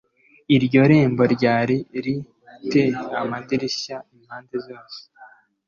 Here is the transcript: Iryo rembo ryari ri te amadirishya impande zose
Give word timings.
Iryo 0.55 0.81
rembo 0.91 1.23
ryari 1.35 1.77
ri 2.03 2.15
te 2.71 2.83
amadirishya 3.21 3.97
impande 4.15 4.55
zose 4.67 4.99